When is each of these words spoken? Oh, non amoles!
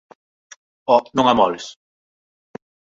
Oh, 0.95 1.01
non 1.15 1.29
amoles! 1.33 1.65